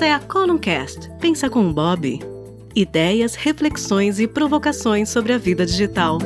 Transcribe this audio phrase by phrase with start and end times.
[0.00, 1.10] Esta é a Columncast.
[1.20, 2.20] Pensa com o Bob.
[2.74, 6.16] Ideias, reflexões e provocações sobre a vida digital.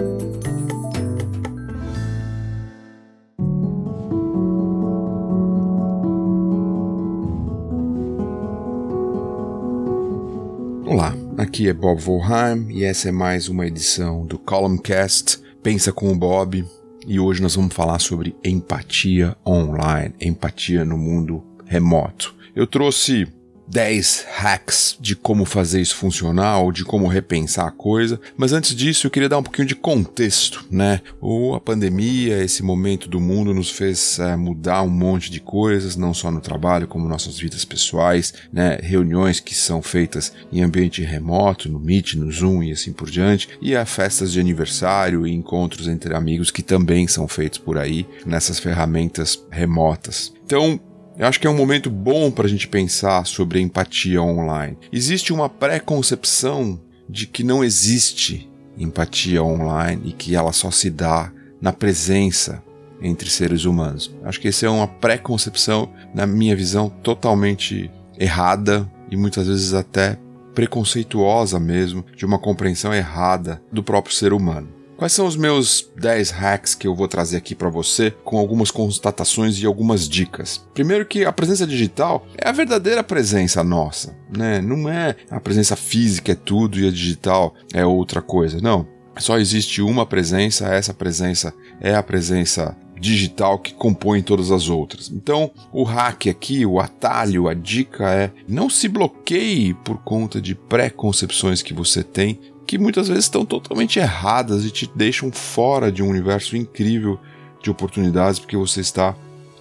[10.86, 16.12] Olá, aqui é Bob Volheim e essa é mais uma edição do Columncast Pensa com
[16.12, 16.64] o Bob.
[17.08, 22.36] E hoje nós vamos falar sobre empatia online, empatia no mundo remoto.
[22.54, 23.26] Eu trouxe
[23.66, 28.20] 10 hacks de como fazer isso funcionar ou de como repensar a coisa.
[28.36, 31.00] Mas antes disso, eu queria dar um pouquinho de contexto, né?
[31.20, 35.96] Ou a pandemia, esse momento do mundo nos fez é, mudar um monte de coisas,
[35.96, 38.78] não só no trabalho, como nossas vidas pessoais, né?
[38.82, 43.48] Reuniões que são feitas em ambiente remoto, no Meet, no Zoom e assim por diante,
[43.60, 48.06] e a festas de aniversário e encontros entre amigos que também são feitos por aí
[48.26, 50.32] nessas ferramentas remotas.
[50.44, 50.80] Então,
[51.16, 54.76] eu acho que é um momento bom para a gente pensar sobre empatia online.
[54.92, 61.30] Existe uma pré-concepção de que não existe empatia online e que ela só se dá
[61.60, 62.62] na presença
[63.00, 64.14] entre seres humanos.
[64.24, 70.18] Acho que essa é uma pré-concepção, na minha visão, totalmente errada e muitas vezes até
[70.54, 74.68] preconceituosa mesmo, de uma compreensão errada do próprio ser humano.
[74.96, 78.70] Quais são os meus 10 hacks que eu vou trazer aqui para você, com algumas
[78.70, 80.64] constatações e algumas dicas?
[80.72, 84.60] Primeiro que a presença digital é a verdadeira presença nossa, né?
[84.60, 88.86] Não é a presença física é tudo e a digital é outra coisa, não.
[89.18, 95.10] Só existe uma presença, essa presença é a presença digital que compõe todas as outras.
[95.10, 100.54] Então, o hack aqui, o atalho, a dica é não se bloqueie por conta de
[100.54, 106.02] pré-concepções que você tem que muitas vezes estão totalmente erradas e te deixam fora de
[106.02, 107.18] um universo incrível
[107.62, 109.14] de oportunidades porque você está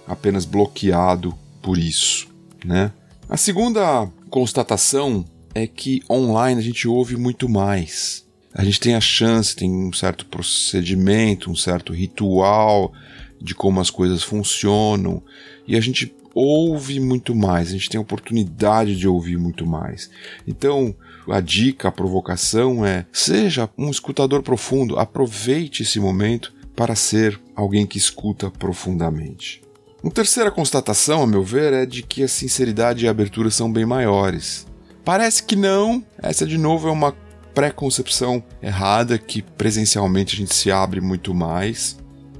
[0.06, 2.28] apenas bloqueado por isso,
[2.64, 2.92] né?
[3.28, 8.24] A segunda constatação é que online a gente ouve muito mais.
[8.52, 12.92] A gente tem a chance, tem um certo procedimento, um certo ritual
[13.40, 15.22] de como as coisas funcionam
[15.66, 20.10] e a gente ouve muito mais, a gente tem a oportunidade de ouvir muito mais.
[20.46, 20.94] Então,
[21.28, 27.86] a dica, a provocação é: seja um escutador profundo, aproveite esse momento para ser alguém
[27.86, 29.62] que escuta profundamente.
[30.02, 33.72] Uma terceira constatação, a meu ver, é de que a sinceridade e a abertura são
[33.72, 34.66] bem maiores.
[35.04, 37.14] Parece que não, essa de novo é uma
[37.54, 41.96] preconcepção errada que presencialmente a gente se abre muito mais.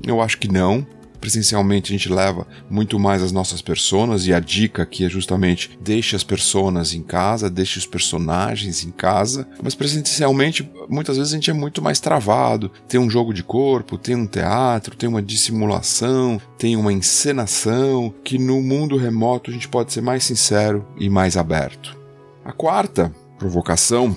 [0.07, 0.87] Eu acho que não
[1.25, 5.71] presencialmente a gente leva muito mais as nossas personas e a dica aqui é justamente
[5.81, 11.37] deixe as personas em casa, deixe os personagens em casa, mas presencialmente muitas vezes a
[11.37, 15.23] gente é muito mais travado, tem um jogo de corpo, tem um teatro, tem uma
[15.23, 21.09] dissimulação, tem uma encenação que no mundo remoto a gente pode ser mais sincero e
[21.09, 21.97] mais aberto.
[22.45, 24.15] A quarta provocação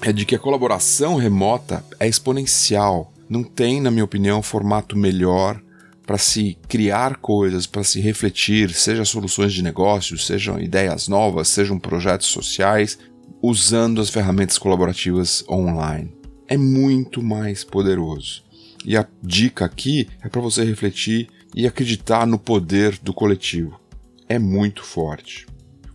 [0.00, 3.12] é de que a colaboração remota é exponencial.
[3.28, 5.60] Não tem, na minha opinião, formato melhor
[6.06, 11.78] para se criar coisas, para se refletir, seja soluções de negócios, sejam ideias novas, sejam
[11.78, 12.96] projetos sociais,
[13.42, 16.16] usando as ferramentas colaborativas online.
[16.48, 18.44] É muito mais poderoso.
[18.84, 23.80] E a dica aqui é para você refletir e acreditar no poder do coletivo.
[24.28, 25.44] É muito forte.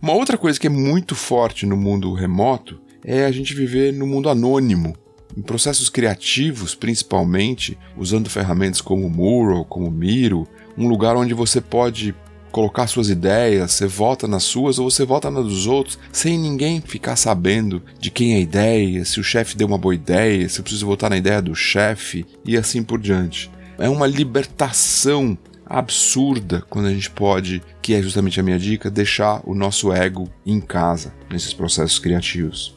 [0.00, 4.06] Uma outra coisa que é muito forte no mundo remoto é a gente viver no
[4.06, 4.94] mundo anônimo,
[5.36, 12.14] em processos criativos, principalmente, usando ferramentas como Mural, como Miro, um lugar onde você pode
[12.50, 16.80] colocar suas ideias, você vota nas suas ou você vota nas dos outros, sem ninguém
[16.80, 20.60] ficar sabendo de quem é a ideia, se o chefe deu uma boa ideia, se
[20.60, 23.50] eu preciso votar na ideia do chefe e assim por diante.
[23.78, 29.40] É uma libertação absurda quando a gente pode, que é justamente a minha dica, deixar
[29.44, 32.76] o nosso ego em casa nesses processos criativos.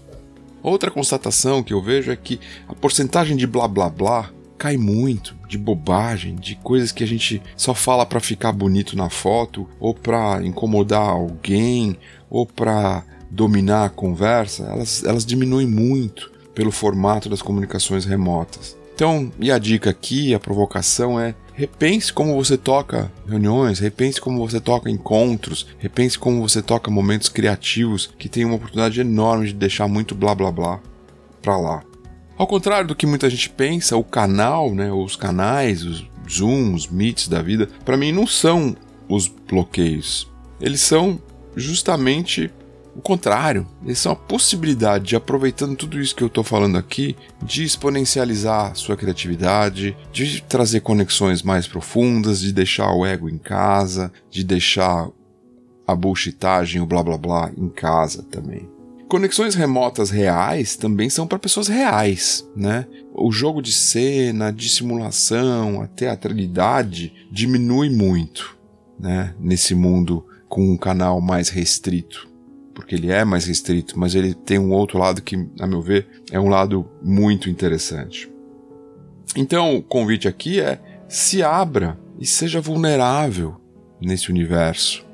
[0.66, 5.36] Outra constatação que eu vejo é que a porcentagem de blá blá blá cai muito,
[5.48, 9.94] de bobagem, de coisas que a gente só fala para ficar bonito na foto, ou
[9.94, 11.96] para incomodar alguém,
[12.32, 18.76] ou para dominar a conversa, elas, elas diminuem muito pelo formato das comunicações remotas.
[18.96, 24.46] Então, e a dica aqui, a provocação é repense como você toca reuniões, repense como
[24.46, 29.54] você toca encontros, repense como você toca momentos criativos que tem uma oportunidade enorme de
[29.54, 30.80] deixar muito blá blá blá
[31.42, 31.84] para lá.
[32.38, 37.30] Ao contrário do que muita gente pensa, o canal, né, os canais, os Zooms, Meets
[37.30, 38.76] da vida, para mim não são
[39.08, 40.30] os bloqueios.
[40.60, 41.22] Eles são
[41.56, 42.52] justamente
[42.96, 47.16] o contrário, eles são a possibilidade de, aproveitando tudo isso que eu estou falando aqui,
[47.44, 54.14] de exponencializar sua criatividade, de trazer conexões mais profundas, de deixar o ego em casa,
[54.32, 55.10] de deixar
[55.86, 58.70] a bullshitagem, o blá blá blá em casa também.
[59.10, 62.88] Conexões remotas reais também são para pessoas reais, né?
[63.14, 68.58] O jogo de cena, a dissimulação, a teatralidade diminui muito,
[69.00, 69.36] né?
[69.40, 72.35] Nesse mundo com um canal mais restrito.
[72.76, 76.08] Porque ele é mais restrito, mas ele tem um outro lado que, a meu ver,
[76.30, 78.30] é um lado muito interessante.
[79.36, 83.56] Então, o convite aqui é se abra e seja vulnerável
[84.00, 85.06] nesse universo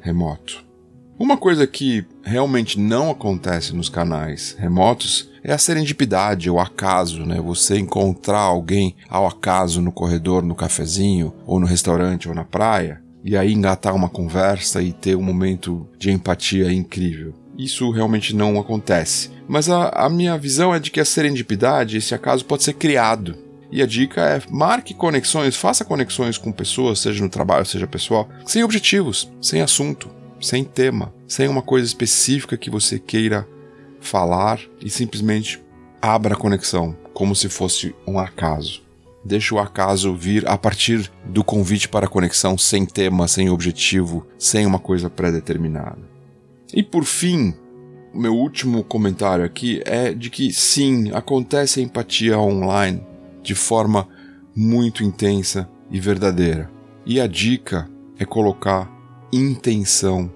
[0.00, 0.64] remoto.
[1.18, 7.40] Uma coisa que realmente não acontece nos canais remotos é a serendipidade, o acaso, né?
[7.40, 13.02] Você encontrar alguém ao acaso no corredor, no cafezinho, ou no restaurante, ou na praia,
[13.24, 17.34] e aí engatar uma conversa e ter um momento de empatia incrível.
[17.56, 19.30] Isso realmente não acontece.
[19.46, 23.36] Mas a, a minha visão é de que a serendipidade, esse acaso, pode ser criado.
[23.70, 28.28] E a dica é marque conexões, faça conexões com pessoas, seja no trabalho, seja pessoal,
[28.44, 30.10] sem objetivos, sem assunto,
[30.40, 33.46] sem tema, sem uma coisa específica que você queira
[34.00, 35.62] falar e simplesmente
[36.02, 38.82] abra a conexão, como se fosse um acaso.
[39.24, 44.66] Deixe o acaso vir a partir do convite para conexão sem tema, sem objetivo, sem
[44.66, 45.98] uma coisa pré-determinada.
[46.74, 47.54] E por fim,
[48.12, 53.02] meu último comentário aqui é de que sim, acontece a empatia online
[53.42, 54.08] de forma
[54.54, 56.70] muito intensa e verdadeira.
[57.06, 57.88] E a dica
[58.18, 58.90] é colocar
[59.32, 60.30] intenção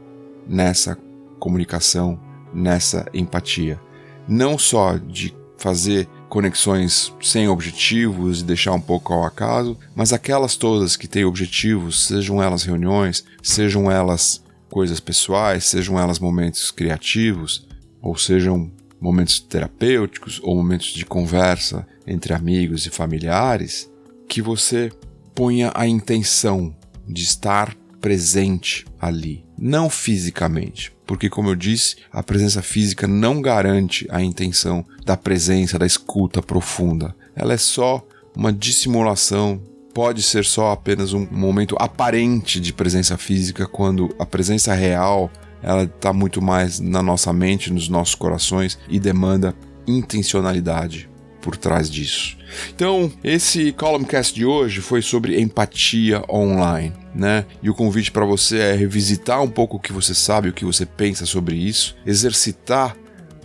[0.47, 0.97] nessa
[1.39, 2.19] comunicação,
[2.53, 3.81] nessa empatia.
[4.29, 10.57] Não só de fazer conexões sem objetivos e deixar um pouco ao acaso, mas aquelas
[10.57, 17.67] todas que têm objetivos, sejam elas reuniões, sejam elas coisas pessoais, sejam elas momentos criativos,
[18.03, 18.71] ou sejam
[19.01, 23.91] momentos terapêuticos ou momentos de conversa entre amigos e familiares,
[24.29, 24.91] que você
[25.35, 26.75] ponha a intenção
[27.07, 34.07] de estar presente ali, não fisicamente, porque como eu disse, a presença física não garante
[34.11, 37.15] a intenção da presença, da escuta profunda.
[37.35, 38.07] Ela é só
[38.37, 39.61] uma dissimulação,
[39.95, 45.31] pode ser só apenas um momento aparente de presença física quando a presença real
[45.63, 49.55] ela está muito mais na nossa mente, nos nossos corações e demanda
[49.87, 51.09] intencionalidade
[51.41, 52.37] por trás disso.
[52.75, 57.47] Então, esse Columncast de hoje foi sobre empatia online, né?
[57.63, 60.65] E o convite para você é revisitar um pouco o que você sabe, o que
[60.65, 62.95] você pensa sobre isso, exercitar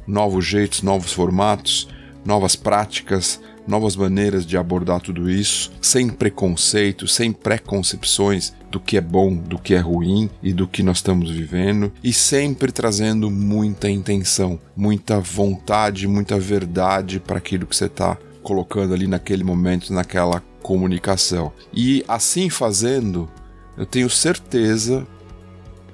[0.06, 1.88] novos jeitos, novos formatos,
[2.26, 9.02] novas práticas, novas maneiras de abordar tudo isso, sem preconceito, sem preconcepções do que é
[9.02, 13.90] bom, do que é ruim e do que nós estamos vivendo, e sempre trazendo muita
[13.90, 20.42] intenção, muita vontade, muita verdade para aquilo que você está colocando ali naquele momento, naquela
[20.62, 21.52] comunicação.
[21.74, 23.30] E assim fazendo,
[23.82, 25.08] eu tenho certeza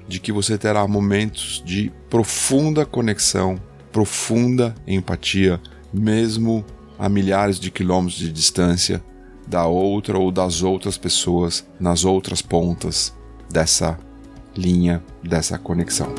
[0.06, 3.58] de que você terá momentos de profunda conexão,
[3.90, 5.58] profunda empatia,
[5.90, 6.62] mesmo
[6.98, 9.02] a milhares de quilômetros de distância
[9.46, 13.14] da outra ou das outras pessoas nas outras pontas
[13.50, 13.98] dessa
[14.54, 16.14] linha, dessa conexão.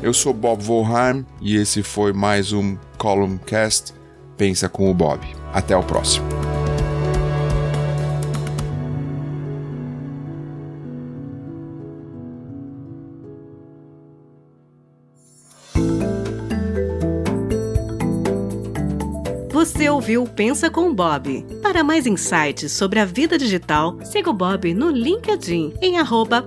[0.00, 3.92] Eu sou Bob Volheim e esse foi mais um Columncast
[4.36, 5.26] Pensa com o Bob.
[5.52, 6.37] Até o próximo.
[19.68, 21.44] Você ouviu Pensa com Bob.
[21.62, 26.40] Para mais insights sobre a vida digital, siga o Bob no LinkedIn em arroba.